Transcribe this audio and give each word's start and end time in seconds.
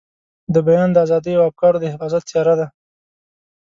د 0.53 0.55
بیان 0.67 0.89
د 0.93 0.97
ازادۍ 1.05 1.33
او 1.37 1.43
افکارو 1.49 1.81
د 1.81 1.85
حفاظت 1.93 2.21
څېره 2.29 2.53
ده. 2.59 2.67